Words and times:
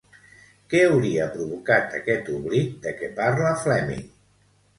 Què 0.73 0.79
hauria 0.85 1.27
provocat 1.35 1.93
aquest 1.99 2.33
oblit 2.37 2.73
de 2.87 2.95
què 3.03 3.11
parla 3.21 3.53
Fleming? 3.67 4.05